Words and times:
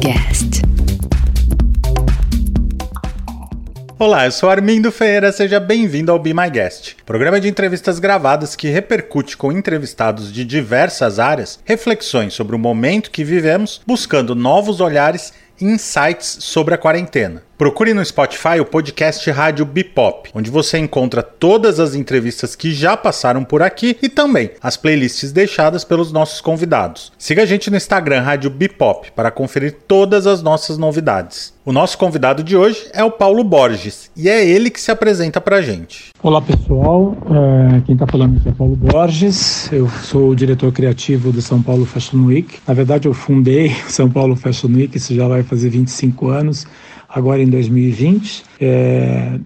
Podcast. 0.00 0.62
Olá, 3.98 4.24
eu 4.24 4.32
sou 4.32 4.48
Armindo 4.48 4.90
Ferreira, 4.90 5.30
seja 5.30 5.60
bem-vindo 5.60 6.10
ao 6.10 6.18
Be 6.18 6.32
My 6.32 6.48
Guest, 6.48 6.96
programa 7.04 7.38
de 7.38 7.48
entrevistas 7.48 7.98
gravadas 7.98 8.56
que 8.56 8.70
repercute 8.70 9.36
com 9.36 9.52
entrevistados 9.52 10.32
de 10.32 10.42
diversas 10.42 11.18
áreas 11.18 11.60
reflexões 11.66 12.32
sobre 12.32 12.56
o 12.56 12.58
momento 12.58 13.10
que 13.10 13.22
vivemos, 13.22 13.82
buscando 13.86 14.34
novos 14.34 14.80
olhares 14.80 15.34
e 15.60 15.66
insights 15.66 16.38
sobre 16.40 16.74
a 16.74 16.78
quarentena. 16.78 17.42
Procure 17.60 17.92
no 17.92 18.02
Spotify 18.02 18.58
o 18.58 18.64
podcast 18.64 19.30
Rádio 19.30 19.66
Bipop, 19.66 20.30
onde 20.32 20.50
você 20.50 20.78
encontra 20.78 21.22
todas 21.22 21.78
as 21.78 21.94
entrevistas 21.94 22.56
que 22.56 22.72
já 22.72 22.96
passaram 22.96 23.44
por 23.44 23.60
aqui 23.60 23.98
e 24.00 24.08
também 24.08 24.52
as 24.62 24.78
playlists 24.78 25.30
deixadas 25.30 25.84
pelos 25.84 26.10
nossos 26.10 26.40
convidados. 26.40 27.12
Siga 27.18 27.42
a 27.42 27.44
gente 27.44 27.68
no 27.70 27.76
Instagram 27.76 28.22
Rádio 28.22 28.48
Bipop 28.48 29.12
para 29.12 29.30
conferir 29.30 29.76
todas 29.86 30.26
as 30.26 30.42
nossas 30.42 30.78
novidades. 30.78 31.52
O 31.62 31.70
nosso 31.70 31.98
convidado 31.98 32.42
de 32.42 32.56
hoje 32.56 32.88
é 32.94 33.04
o 33.04 33.10
Paulo 33.10 33.44
Borges 33.44 34.10
e 34.16 34.30
é 34.30 34.42
ele 34.42 34.70
que 34.70 34.80
se 34.80 34.90
apresenta 34.90 35.38
para 35.38 35.56
a 35.56 35.62
gente. 35.62 36.08
Olá 36.22 36.40
pessoal, 36.40 37.14
é, 37.26 37.82
quem 37.82 37.92
está 37.92 38.06
falando 38.06 38.38
aqui 38.38 38.48
é 38.48 38.52
Paulo 38.52 38.74
Borges, 38.74 39.70
eu 39.70 39.86
sou 40.02 40.30
o 40.30 40.34
diretor 40.34 40.72
criativo 40.72 41.30
do 41.30 41.42
São 41.42 41.62
Paulo 41.62 41.84
Fashion 41.84 42.24
Week. 42.24 42.58
Na 42.66 42.72
verdade, 42.72 43.06
eu 43.06 43.12
fundei 43.12 43.68
São 43.86 44.10
Paulo 44.10 44.34
Fashion 44.34 44.68
Week, 44.68 44.96
isso 44.96 45.14
já 45.14 45.28
vai 45.28 45.42
fazer 45.42 45.68
25 45.68 46.28
anos 46.28 46.66
agora 47.12 47.42
em 47.42 47.46
2020. 47.46 48.44
É, 48.60 49.38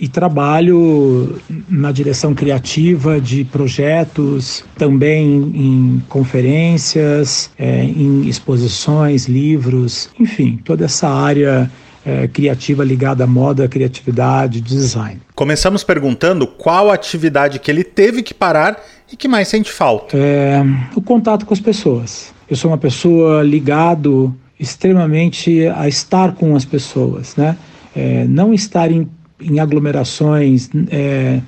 e 0.00 0.08
trabalho 0.08 1.38
na 1.68 1.92
direção 1.92 2.34
criativa 2.34 3.20
de 3.20 3.44
projetos, 3.44 4.64
também 4.76 5.52
em 5.54 6.02
conferências, 6.08 7.50
é, 7.58 7.84
em 7.84 8.26
exposições, 8.26 9.26
livros, 9.26 10.08
enfim, 10.18 10.58
toda 10.64 10.86
essa 10.86 11.08
área 11.08 11.70
é, 12.04 12.26
criativa 12.26 12.84
ligada 12.84 13.24
à 13.24 13.26
moda, 13.26 13.68
criatividade, 13.68 14.60
design. 14.60 15.20
Começamos 15.34 15.84
perguntando 15.84 16.46
qual 16.46 16.90
atividade 16.90 17.58
que 17.58 17.70
ele 17.70 17.84
teve 17.84 18.22
que 18.22 18.34
parar 18.34 18.82
e 19.12 19.16
que 19.16 19.28
mais 19.28 19.48
sente 19.48 19.70
falta. 19.70 20.16
É, 20.16 20.62
o 20.96 21.02
contato 21.02 21.46
com 21.46 21.52
as 21.52 21.60
pessoas. 21.60 22.32
Eu 22.48 22.56
sou 22.56 22.70
uma 22.70 22.78
pessoa 22.78 23.42
ligado 23.42 24.34
extremamente 24.62 25.66
a 25.66 25.88
estar 25.88 26.36
com 26.36 26.54
as 26.54 26.64
pessoas, 26.64 27.34
né? 27.34 27.56
É, 27.96 28.24
não 28.26 28.54
estar 28.54 28.92
em, 28.92 29.08
em 29.40 29.58
aglomerações 29.58 30.70
é, 30.88 31.40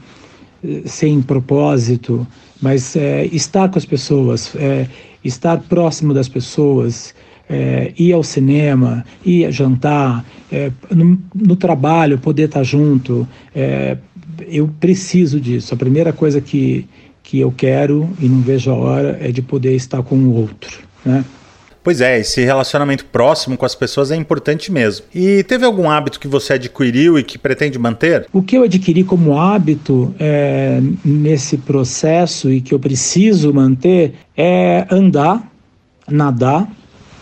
sem 0.84 1.22
propósito, 1.22 2.26
mas 2.60 2.96
é, 2.96 3.24
estar 3.26 3.70
com 3.70 3.78
as 3.78 3.84
pessoas, 3.84 4.54
é, 4.56 4.88
estar 5.24 5.58
próximo 5.60 6.12
das 6.12 6.28
pessoas, 6.28 7.14
é, 7.48 7.92
ir 7.96 8.12
ao 8.12 8.24
cinema, 8.24 9.04
ir 9.24 9.50
jantar, 9.52 10.24
é, 10.50 10.72
no, 10.90 11.16
no, 11.32 11.54
trabalho, 11.54 12.18
poder 12.18 12.46
estar 12.46 12.64
junto. 12.64 13.28
eu 14.48 14.68
preciso 14.80 15.40
disso. 15.40 15.72
A 15.72 15.76
primeira 15.76 16.12
coisa 16.12 16.40
que, 16.40 16.84
que 17.22 17.38
eu 17.38 17.52
quero 17.52 18.10
e 18.18 18.28
não 18.28 18.40
vejo 18.40 18.72
a 18.72 18.74
hora 18.74 19.18
é 19.20 19.30
de 19.30 19.40
poder 19.40 19.76
estar 19.76 20.02
com 20.02 20.16
o 20.16 20.34
outro, 20.34 20.80
né? 21.04 21.24
Pois 21.84 22.00
é, 22.00 22.18
esse 22.18 22.42
relacionamento 22.42 23.04
próximo 23.04 23.58
com 23.58 23.66
as 23.66 23.74
pessoas 23.74 24.10
é 24.10 24.16
importante 24.16 24.72
mesmo. 24.72 25.04
E 25.14 25.42
teve 25.42 25.66
algum 25.66 25.90
hábito 25.90 26.18
que 26.18 26.26
você 26.26 26.54
adquiriu 26.54 27.18
e 27.18 27.22
que 27.22 27.36
pretende 27.36 27.78
manter? 27.78 28.26
O 28.32 28.42
que 28.42 28.56
eu 28.56 28.62
adquiri 28.62 29.04
como 29.04 29.38
hábito 29.38 30.14
é, 30.18 30.80
nesse 31.04 31.58
processo 31.58 32.50
e 32.50 32.62
que 32.62 32.72
eu 32.72 32.78
preciso 32.78 33.52
manter 33.52 34.14
é 34.34 34.86
andar, 34.90 35.46
nadar. 36.10 36.72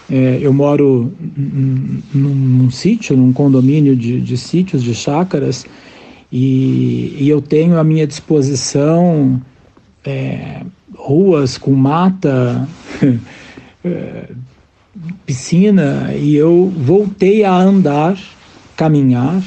É, 0.09 0.39
eu 0.41 0.53
moro 0.53 1.13
num, 1.37 2.01
num, 2.15 2.71
sítio, 2.71 3.17
num 3.17 3.33
condomínio 3.33 3.97
de, 3.97 4.21
de 4.21 4.37
sítios, 4.37 4.81
de 4.81 4.95
chácaras, 4.95 5.67
e, 6.31 7.17
e, 7.19 7.29
eu 7.29 7.43
tenho 7.43 7.79
à 7.79 7.85
minha 7.85 8.07
disposição 8.07 9.43
é, 10.05 10.63
ruas 10.95 11.59
com 11.59 11.73
mata. 11.73 12.69
Piscina 15.25 16.13
e 16.15 16.37
eu 16.37 16.73
voltei 16.77 17.45
a 17.45 17.55
andar, 17.55 18.19
caminhar 18.77 19.43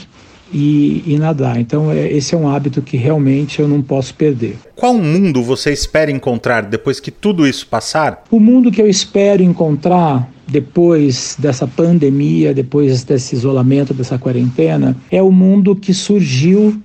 e, 0.52 1.04
e, 1.06 1.18
nadar. 1.18 1.60
Então, 1.60 1.92
é, 1.92 2.12
esse 2.12 2.34
é 2.34 2.38
um 2.38 2.48
hábito 2.48 2.82
que 2.82 2.98
realmente 2.98 3.60
eu 3.60 3.68
não 3.68 3.82
posso 3.82 4.14
perder. 4.16 4.58
Qual 4.76 4.94
mundo 4.94 5.44
você 5.44 5.72
espera 5.72 6.10
encontrar 6.12 6.64
depois 6.64 7.00
que 7.00 7.12
tudo 7.12 7.48
isso 7.48 7.68
passar? 7.68 8.24
O 8.32 8.40
mundo 8.40 8.72
que 8.72 8.82
eu 8.82 8.88
espero 8.88 9.44
encontrar 9.44 10.30
depois 10.48 11.36
dessa 11.40 11.68
pandemia, 11.68 12.54
depois 12.54 13.04
desse 13.04 13.36
isolamento, 13.36 13.94
dessa 13.94 14.18
quarentena, 14.18 14.96
é 15.12 15.22
o 15.22 15.32
mundo 15.32 15.76
que 15.76 15.94
surgiu 15.94 16.80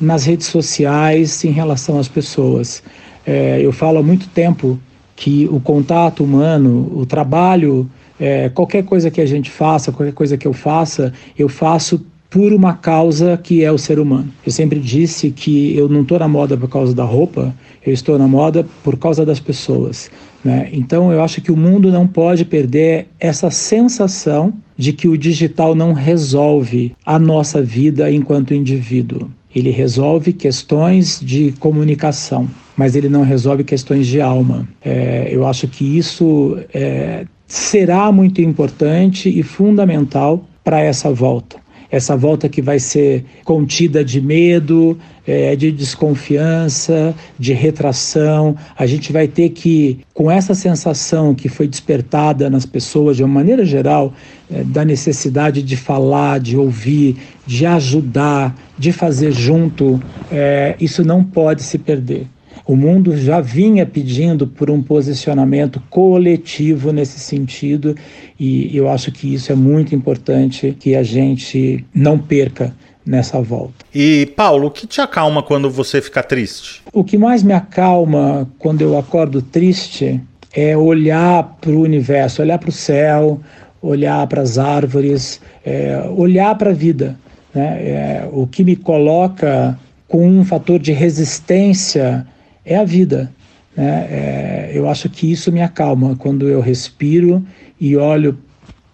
nas 0.00 0.24
redes 0.24 0.48
sociais 0.48 1.44
em 1.44 1.50
relação 1.50 1.98
às 1.98 2.08
pessoas. 2.08 2.82
É, 3.26 3.60
eu 3.60 3.72
falo 3.72 3.98
há 3.98 4.02
muito 4.02 4.28
tempo 4.28 4.78
que 5.16 5.48
o 5.50 5.60
contato 5.60 6.24
humano, 6.24 6.90
o 6.94 7.06
trabalho 7.06 7.88
é, 8.18 8.48
qualquer 8.48 8.84
coisa 8.84 9.10
que 9.10 9.20
a 9.20 9.26
gente 9.26 9.50
faça, 9.50 9.92
qualquer 9.92 10.12
coisa 10.12 10.36
que 10.36 10.46
eu 10.46 10.52
faça, 10.52 11.12
eu 11.38 11.48
faço 11.48 12.04
por 12.30 12.52
uma 12.52 12.74
causa 12.74 13.38
que 13.40 13.62
é 13.62 13.70
o 13.70 13.78
ser 13.78 14.00
humano. 14.00 14.28
Eu 14.44 14.50
sempre 14.50 14.80
disse 14.80 15.30
que 15.30 15.76
eu 15.76 15.88
não 15.88 16.02
estou 16.02 16.18
na 16.18 16.26
moda 16.26 16.56
por 16.56 16.68
causa 16.68 16.92
da 16.92 17.04
roupa, 17.04 17.54
eu 17.86 17.92
estou 17.92 18.18
na 18.18 18.26
moda 18.26 18.66
por 18.82 18.98
causa 18.98 19.24
das 19.24 19.38
pessoas. 19.38 20.10
Né? 20.44 20.68
Então 20.72 21.12
eu 21.12 21.22
acho 21.22 21.40
que 21.40 21.52
o 21.52 21.56
mundo 21.56 21.92
não 21.92 22.08
pode 22.08 22.44
perder 22.44 23.06
essa 23.20 23.50
sensação 23.50 24.52
de 24.76 24.92
que 24.92 25.06
o 25.06 25.16
digital 25.16 25.76
não 25.76 25.92
resolve 25.92 26.96
a 27.06 27.20
nossa 27.20 27.62
vida 27.62 28.10
enquanto 28.10 28.52
indivíduo. 28.52 29.30
Ele 29.54 29.70
resolve 29.70 30.32
questões 30.32 31.20
de 31.22 31.52
comunicação, 31.60 32.48
mas 32.76 32.96
ele 32.96 33.08
não 33.08 33.22
resolve 33.22 33.62
questões 33.62 34.08
de 34.08 34.20
alma. 34.20 34.68
É, 34.84 35.28
eu 35.30 35.46
acho 35.46 35.68
que 35.68 35.96
isso 35.96 36.58
é, 36.74 37.24
será 37.46 38.10
muito 38.10 38.40
importante 38.40 39.28
e 39.28 39.42
fundamental 39.42 40.44
para 40.62 40.80
essa 40.80 41.10
volta. 41.10 41.62
Essa 41.90 42.16
volta 42.16 42.48
que 42.48 42.60
vai 42.60 42.80
ser 42.80 43.24
contida 43.44 44.04
de 44.04 44.20
medo, 44.20 44.98
é, 45.26 45.54
de 45.54 45.70
desconfiança, 45.70 47.14
de 47.38 47.52
retração. 47.52 48.56
A 48.76 48.84
gente 48.84 49.12
vai 49.12 49.28
ter 49.28 49.50
que, 49.50 50.00
com 50.12 50.28
essa 50.28 50.54
sensação 50.54 51.34
que 51.34 51.48
foi 51.48 51.68
despertada 51.68 52.50
nas 52.50 52.66
pessoas, 52.66 53.16
de 53.16 53.22
uma 53.22 53.32
maneira 53.32 53.64
geral, 53.64 54.12
é, 54.50 54.64
da 54.64 54.84
necessidade 54.84 55.62
de 55.62 55.76
falar, 55.76 56.40
de 56.40 56.56
ouvir, 56.56 57.16
de 57.46 57.64
ajudar, 57.64 58.56
de 58.76 58.90
fazer 58.90 59.30
junto, 59.30 60.02
é, 60.32 60.74
isso 60.80 61.04
não 61.04 61.22
pode 61.22 61.62
se 61.62 61.78
perder. 61.78 62.26
O 62.66 62.76
mundo 62.76 63.16
já 63.16 63.40
vinha 63.40 63.84
pedindo 63.84 64.46
por 64.46 64.70
um 64.70 64.82
posicionamento 64.82 65.82
coletivo 65.90 66.92
nesse 66.92 67.18
sentido, 67.18 67.94
e 68.38 68.74
eu 68.76 68.88
acho 68.88 69.12
que 69.12 69.32
isso 69.32 69.52
é 69.52 69.54
muito 69.54 69.94
importante 69.94 70.76
que 70.78 70.94
a 70.94 71.02
gente 71.02 71.84
não 71.94 72.18
perca 72.18 72.74
nessa 73.04 73.40
volta. 73.40 73.84
E 73.94 74.26
Paulo, 74.34 74.68
o 74.68 74.70
que 74.70 74.86
te 74.86 75.00
acalma 75.00 75.42
quando 75.42 75.70
você 75.70 76.00
fica 76.00 76.22
triste? 76.22 76.82
O 76.92 77.04
que 77.04 77.18
mais 77.18 77.42
me 77.42 77.52
acalma 77.52 78.48
quando 78.58 78.80
eu 78.80 78.98
acordo 78.98 79.42
triste 79.42 80.20
é 80.54 80.76
olhar 80.76 81.58
para 81.60 81.70
o 81.70 81.80
universo, 81.80 82.40
olhar 82.40 82.58
para 82.58 82.70
o 82.70 82.72
céu, 82.72 83.40
olhar 83.82 84.26
para 84.26 84.40
as 84.40 84.56
árvores, 84.56 85.40
é, 85.64 86.02
olhar 86.16 86.54
para 86.56 86.70
a 86.70 86.74
vida. 86.74 87.18
Né? 87.54 87.82
É, 87.82 88.28
o 88.32 88.46
que 88.46 88.64
me 88.64 88.76
coloca 88.76 89.78
com 90.08 90.26
um 90.26 90.44
fator 90.44 90.78
de 90.78 90.92
resistência 90.92 92.26
é 92.64 92.76
a 92.76 92.84
vida. 92.84 93.30
Né? 93.76 94.06
É, 94.10 94.70
eu 94.74 94.88
acho 94.88 95.08
que 95.08 95.30
isso 95.30 95.52
me 95.52 95.60
acalma 95.60 96.16
quando 96.16 96.48
eu 96.48 96.60
respiro 96.60 97.44
e 97.80 97.96
olho, 97.96 98.38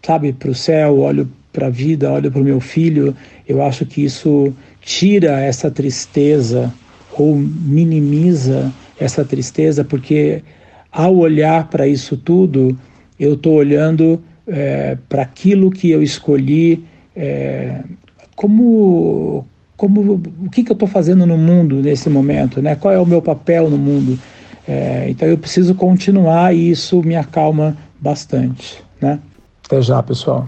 sabe, 0.03 0.33
para 0.33 0.51
o 0.51 0.55
céu, 0.55 0.99
olho 0.99 1.31
para 1.53 1.67
a 1.67 1.71
vida, 1.71 2.11
olho 2.11 2.31
para 2.31 2.41
o 2.41 2.45
meu 2.45 2.61
filho. 2.61 3.15
Eu 3.47 3.63
acho 3.63 3.85
que 3.85 4.05
isso 4.05 4.53
tira 4.81 5.41
essa 5.41 5.71
tristeza 5.71 6.73
ou 7.13 7.37
minimiza 7.37 8.73
essa 8.99 9.25
tristeza, 9.25 9.85
porque 9.85 10.43
ao 10.91 11.17
olhar 11.17 11.69
para 11.69 11.87
isso 11.87 12.17
tudo, 12.17 12.79
eu 13.19 13.35
estou 13.35 13.55
olhando 13.55 14.23
é, 14.47 14.97
para 15.09 15.23
aquilo 15.23 15.71
que 15.71 15.91
eu 15.91 16.03
escolhi 16.03 16.85
é, 17.15 17.83
como 18.35 19.47
como 19.81 20.21
o 20.45 20.51
que, 20.51 20.63
que 20.63 20.71
eu 20.71 20.75
estou 20.75 20.87
fazendo 20.87 21.25
no 21.25 21.39
mundo 21.39 21.77
nesse 21.77 22.11
momento, 22.11 22.61
né? 22.61 22.75
Qual 22.75 22.93
é 22.93 22.99
o 22.99 23.07
meu 23.07 23.23
papel 23.23 23.71
no 23.71 23.79
mundo? 23.79 24.19
É, 24.69 25.07
então 25.09 25.27
eu 25.27 25.39
preciso 25.39 25.75
continuar 25.75 26.55
e 26.55 26.71
isso 26.71 27.03
me 27.03 27.17
acalma 27.17 27.75
bastante, 27.99 28.85
né? 29.01 29.19
Até 29.65 29.81
já, 29.81 30.03
pessoal. 30.03 30.47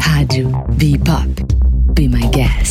Rádio 0.00 0.50
Be 0.76 0.98
Pop. 0.98 1.28
Be 1.94 2.08
my 2.08 2.28
guest. 2.30 2.65